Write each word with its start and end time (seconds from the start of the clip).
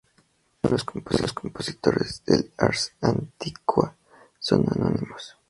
Casi 0.63 0.83
todos 0.97 1.21
los 1.21 1.31
compositores 1.33 2.25
del 2.25 2.51
"ars 2.57 2.91
antiqua" 3.03 3.95
son 4.39 4.65
anónimos. 4.75 5.37